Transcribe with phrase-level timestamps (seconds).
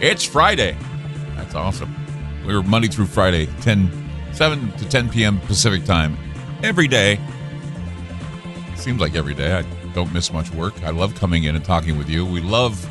[0.00, 0.76] It's Friday.
[1.36, 1.94] That's awesome.
[2.44, 3.90] We're Monday through Friday, 10,
[4.32, 5.40] 7 to 10 p.m.
[5.40, 6.18] Pacific time.
[6.62, 7.18] Every day.
[8.76, 9.54] Seems like every day.
[9.56, 9.62] I
[9.94, 10.74] don't miss much work.
[10.82, 12.26] I love coming in and talking with you.
[12.26, 12.86] We love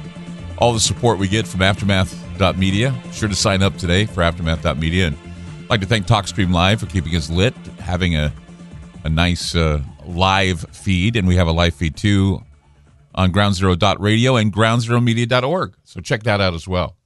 [0.57, 2.93] all the support we get from Aftermath.media.
[3.11, 5.07] Sure to sign up today for Aftermath.media.
[5.07, 5.17] And
[5.65, 8.33] I'd like to thank TalkStream Live for keeping us lit, having a
[9.03, 12.43] a nice uh, live feed, and we have a live feed too
[13.15, 15.75] on groundzero.radio and groundzeromedia.org.
[15.83, 16.97] So check that out as well.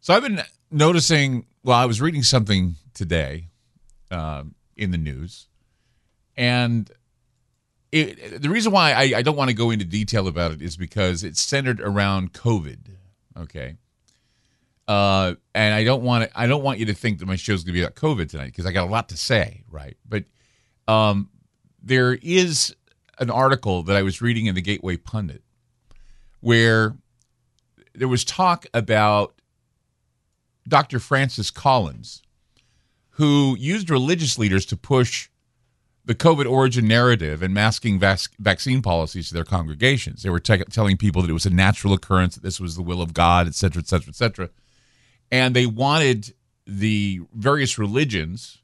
[0.00, 3.48] So I've been noticing, well, I was reading something today
[4.10, 4.44] uh,
[4.76, 5.48] in the news,
[6.36, 6.90] and
[7.90, 10.76] it, the reason why I, I don't want to go into detail about it is
[10.76, 12.78] because it's centered around COVID.
[13.38, 13.76] Okay.
[14.88, 17.64] Uh, and I don't want to, I don't want you to think that my show's
[17.64, 19.96] going to be about COVID tonight because I got a lot to say, right?
[20.08, 20.24] But
[20.88, 21.30] um,
[21.82, 22.74] there is
[23.18, 25.42] an article that I was reading in the Gateway Pundit
[26.40, 26.96] where
[27.94, 29.34] there was talk about
[30.66, 30.98] Dr.
[30.98, 32.22] Francis Collins,
[33.10, 35.28] who used religious leaders to push
[36.04, 40.22] the COVID origin narrative and masking vac- vaccine policies to their congregations.
[40.22, 42.82] They were te- telling people that it was a natural occurrence, that this was the
[42.82, 44.50] will of God, et cetera, et cetera, et cetera.
[45.30, 46.34] And they wanted
[46.66, 48.58] the various religions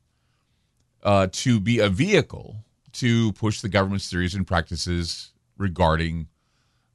[1.04, 6.28] uh, to be a vehicle to push the government's theories and practices regarding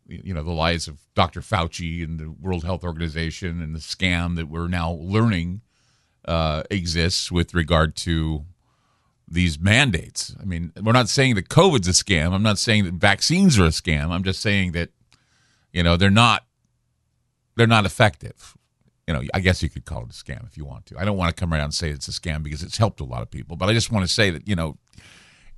[0.07, 1.41] you know the lies of Dr.
[1.41, 5.61] Fauci and the World Health Organization and the scam that we're now learning
[6.25, 8.45] uh, exists with regard to
[9.27, 10.35] these mandates.
[10.39, 12.33] I mean, we're not saying that COVID's a scam.
[12.33, 14.09] I'm not saying that vaccines are a scam.
[14.09, 14.89] I'm just saying that
[15.71, 16.45] you know they're not
[17.55, 18.55] they're not effective.
[19.07, 20.97] You know, I guess you could call it a scam if you want to.
[20.97, 23.05] I don't want to come around and say it's a scam because it's helped a
[23.05, 24.77] lot of people, but I just want to say that you know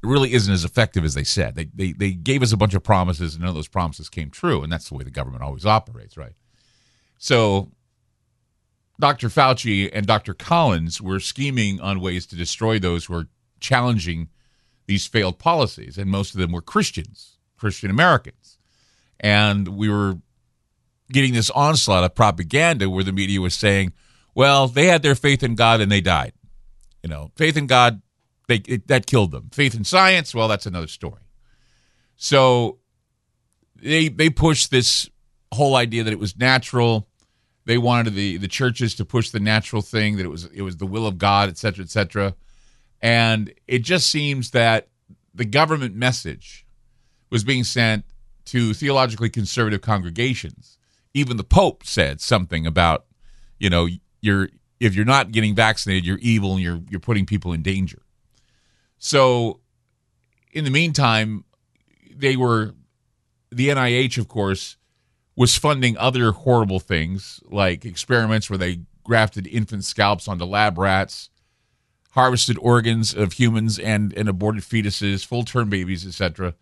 [0.04, 1.56] it really isn't as effective as they said.
[1.56, 4.30] They, they, they gave us a bunch of promises, and none of those promises came
[4.30, 4.62] true.
[4.62, 6.34] And that's the way the government always operates, right?
[7.18, 7.72] So,
[9.00, 9.30] Dr.
[9.30, 10.34] Fauci and Dr.
[10.34, 13.28] Collins were scheming on ways to destroy those who are
[13.60, 14.30] challenging
[14.86, 15.98] these failed policies.
[15.98, 18.58] And most of them were Christians, Christian Americans.
[19.20, 20.20] And we were
[21.12, 23.94] getting this onslaught of propaganda where the media was saying,
[24.34, 26.34] well, they had their faith in God and they died.
[27.04, 28.02] You know, faith in God
[28.48, 29.50] they it, that killed them.
[29.52, 31.22] Faith in science, well, that's another story.
[32.16, 32.80] So
[33.76, 35.10] they they pushed this
[35.54, 37.08] whole idea that it was natural.
[37.66, 40.78] They wanted the the churches to push the natural thing that it was it was
[40.78, 42.36] the will of God, et cetera, et cetera.
[43.02, 44.90] And it just seems that
[45.34, 46.66] the government message
[47.30, 48.06] was being sent
[48.46, 50.78] to theologically conservative congregations.
[51.14, 53.06] Even the Pope said something about,
[53.60, 53.88] you know,
[54.22, 58.02] you're if you're not getting vaccinated, you're evil and you're you're putting people in danger.
[59.06, 59.60] So,
[60.52, 61.44] in the meantime,
[62.10, 62.74] they were
[63.52, 64.78] the NIH, of course,
[65.36, 71.30] was funding other horrible things like experiments where they grafted infant scalps onto lab rats,
[72.14, 76.56] harvested organs of humans and, and aborted fetuses, full term babies, etc.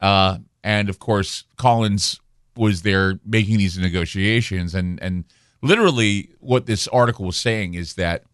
[0.00, 2.20] Uh, and of course, Collins
[2.56, 4.74] was there making these negotiations.
[4.74, 5.22] And, and
[5.62, 8.24] literally, what this article was saying is that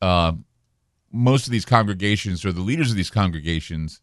[0.00, 0.34] uh,
[1.12, 4.00] most of these congregations or the leaders of these congregations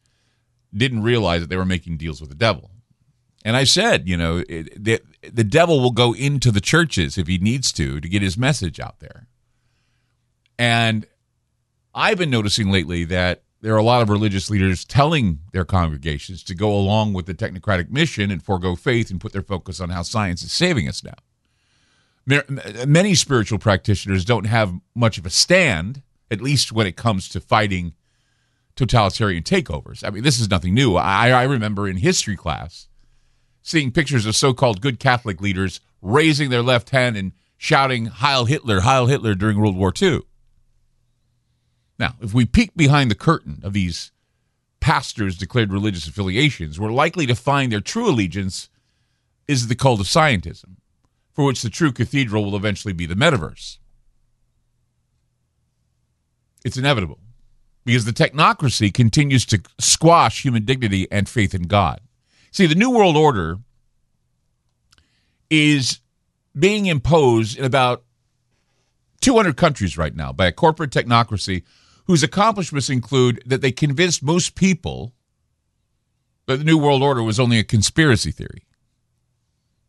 [0.75, 2.71] didn't realize that they were making deals with the devil.
[3.45, 7.37] And I said, you know, the, the devil will go into the churches if he
[7.37, 9.27] needs to to get his message out there.
[10.59, 11.05] And
[11.95, 16.43] I've been noticing lately that there are a lot of religious leaders telling their congregations
[16.43, 19.89] to go along with the technocratic mission and forego faith and put their focus on
[19.89, 22.43] how science is saving us now.
[22.85, 27.39] Many spiritual practitioners don't have much of a stand at least when it comes to
[27.39, 27.93] fighting
[28.75, 30.03] totalitarian takeovers.
[30.05, 30.95] I mean, this is nothing new.
[30.95, 32.87] I, I remember in history class
[33.61, 38.45] seeing pictures of so called good Catholic leaders raising their left hand and shouting Heil
[38.45, 40.21] Hitler, Heil Hitler during World War II.
[41.99, 44.11] Now, if we peek behind the curtain of these
[44.79, 48.69] pastors' declared religious affiliations, we're likely to find their true allegiance
[49.47, 50.77] is the cult of scientism,
[51.33, 53.79] for which the true cathedral will eventually be the metaverse.
[56.67, 57.19] It's inevitable
[57.85, 62.01] because the technocracy continues to squash human dignity and faith in God.
[62.51, 63.59] See, the New World Order
[65.49, 66.01] is
[66.59, 68.03] being imposed in about
[69.21, 71.63] 200 countries right now by a corporate technocracy
[72.05, 75.13] whose accomplishments include that they convinced most people
[76.47, 78.63] that the New World Order was only a conspiracy theory.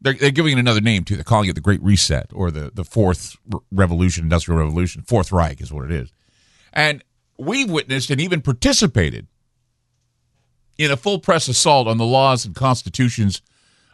[0.00, 1.16] They're, they're giving it another name too.
[1.16, 3.36] They're calling it the Great Reset or the, the Fourth
[3.72, 5.02] Revolution, Industrial Revolution.
[5.02, 6.12] Fourth Reich is what it is.
[6.72, 7.04] And
[7.38, 9.26] we've witnessed and even participated
[10.76, 13.42] in a full press assault on the laws and constitutions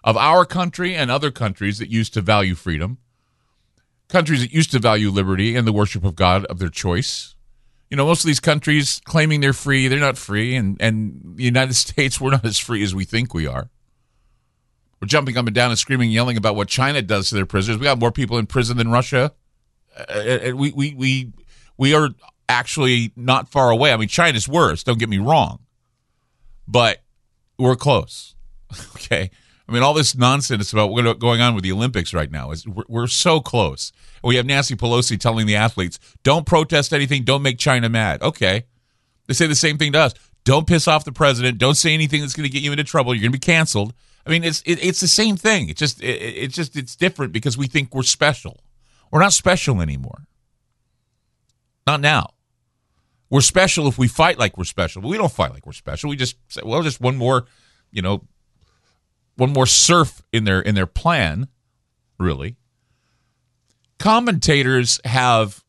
[0.05, 2.99] of our country and other countries that used to value freedom,
[4.09, 7.35] countries that used to value liberty and the worship of God of their choice.
[7.91, 11.45] You know, most of these countries claiming they're free, they're not free, and, and the
[11.45, 13.71] United States, we're not as free as we think we are.
[15.01, 17.79] We're jumping up and down and screaming, yelling about what China does to their prisoners.
[17.79, 19.33] We got more people in prison than Russia.
[19.97, 21.33] Uh, we, we, we,
[21.77, 22.11] we are
[22.49, 23.93] actually not far away.
[23.93, 25.61] I mean, China's worse, don't get me wrong,
[26.67, 27.03] but
[27.59, 28.35] we're close.
[28.97, 29.31] okay.
[29.67, 32.67] I mean, all this nonsense about what's going on with the Olympics right now is
[32.67, 33.93] we're, we're so close.
[34.23, 37.25] We have Nancy Pelosi telling the athletes, "Don't protest anything.
[37.25, 38.65] Don't make China mad." Okay,
[39.27, 40.15] they say the same thing to us.
[40.45, 41.59] Don't piss off the president.
[41.59, 43.15] Don't say anything that's going to get you into trouble.
[43.15, 43.95] You're going to be canceled.
[44.27, 45.71] I mean, it's it, it's the same thing.
[45.71, 48.61] It's just it, it's just it's different because we think we're special.
[49.11, 50.27] We're not special anymore.
[51.87, 52.31] Not now.
[53.31, 56.11] We're special if we fight like we're special, but we don't fight like we're special.
[56.11, 57.47] We just say, well, just one more,
[57.91, 58.25] you know,
[59.37, 61.49] one more surf in their in their plan,
[62.19, 62.57] really.
[63.99, 65.65] Commentators have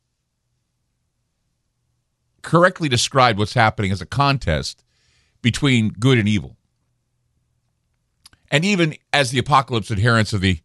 [2.42, 4.84] correctly described what's happening as a contest
[5.42, 6.58] between good and evil.
[8.52, 10.60] And even as the apocalypse adherents of the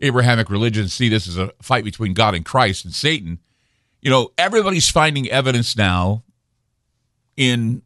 [0.00, 3.40] Abrahamic religion see this as a fight between God and Christ and Satan,
[4.00, 6.22] you know, everybody's finding evidence now
[7.36, 7.82] in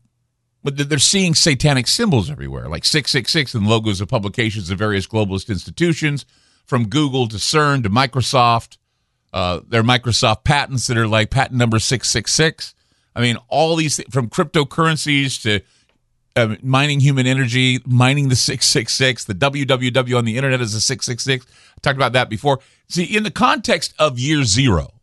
[0.62, 5.48] but they're seeing satanic symbols everywhere, like 666 and logos of publications of various globalist
[5.48, 6.26] institutions,
[6.66, 8.76] from Google to CERN to Microsoft.
[9.32, 12.74] Uh, are Microsoft patents that are like patent number 666.
[13.14, 15.60] I mean, all these from cryptocurrencies to
[16.36, 21.46] uh, mining human energy, mining the 666, the www on the internet is a 666.
[21.46, 22.58] I talked about that before.
[22.88, 24.99] See, in the context of year zero,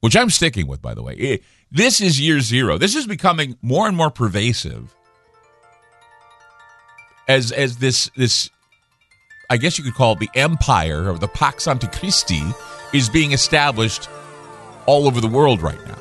[0.00, 2.78] which I'm sticking with, by the way, it, this is year zero.
[2.78, 4.94] This is becoming more and more pervasive
[7.28, 8.50] as as this this
[9.48, 12.54] I guess you could call it the empire or the Pax Antichristi
[12.92, 14.08] is being established
[14.86, 15.98] all over the world right now.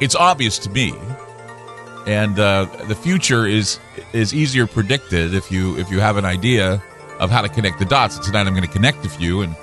[0.00, 0.94] It's obvious to me,
[2.06, 3.80] and uh, the future is
[4.12, 6.82] is easier predicted if you if you have an idea
[7.18, 8.16] of how to connect the dots.
[8.16, 9.56] And tonight I'm going to connect a few and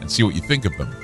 [0.00, 1.03] and see what you think of them.